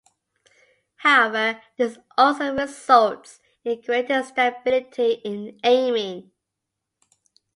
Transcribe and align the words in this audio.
However, 0.95 1.61
this 1.77 1.99
also 2.17 2.55
results 2.55 3.39
in 3.63 3.81
greater 3.81 4.23
stability 4.23 5.21
in 5.23 5.59
aiming. 5.63 6.31